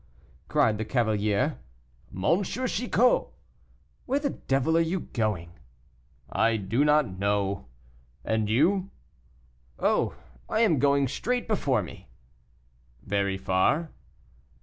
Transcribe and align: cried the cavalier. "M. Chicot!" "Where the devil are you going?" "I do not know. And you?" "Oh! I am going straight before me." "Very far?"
cried 0.47 0.79
the 0.79 0.83
cavalier. 0.83 1.59
"M. 2.11 2.41
Chicot!" 2.41 3.27
"Where 4.07 4.17
the 4.17 4.31
devil 4.31 4.75
are 4.75 4.79
you 4.79 5.01
going?" 5.01 5.51
"I 6.27 6.57
do 6.57 6.83
not 6.83 7.19
know. 7.19 7.67
And 8.25 8.49
you?" 8.49 8.89
"Oh! 9.77 10.15
I 10.49 10.61
am 10.61 10.79
going 10.79 11.07
straight 11.07 11.47
before 11.47 11.83
me." 11.83 12.07
"Very 13.03 13.37
far?" 13.37 13.91